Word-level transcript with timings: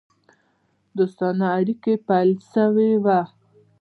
دوستانه 0.97 1.45
اړېکي 1.57 1.93
پیل 2.07 2.29
سوي 2.53 2.91
وه. 3.03 3.19